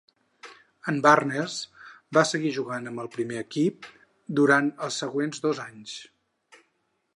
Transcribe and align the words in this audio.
En 0.91 0.95
Barness 1.05 1.57
va 2.19 2.23
seguir 2.29 2.53
jugant 2.55 2.91
amb 2.93 3.03
el 3.05 3.11
primer 3.17 3.39
equip 3.43 3.87
durant 4.41 4.75
els 4.87 5.01
següents 5.05 5.45
dos 5.47 5.63
anys. 5.69 5.97